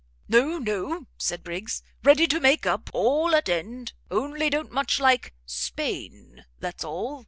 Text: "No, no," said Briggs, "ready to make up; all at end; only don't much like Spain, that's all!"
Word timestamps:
"No, 0.27 0.57
no," 0.57 1.05
said 1.19 1.43
Briggs, 1.43 1.83
"ready 2.03 2.25
to 2.25 2.39
make 2.39 2.65
up; 2.65 2.89
all 2.91 3.35
at 3.35 3.47
end; 3.47 3.93
only 4.09 4.49
don't 4.49 4.71
much 4.71 4.99
like 4.99 5.35
Spain, 5.45 6.43
that's 6.59 6.83
all!" 6.83 7.19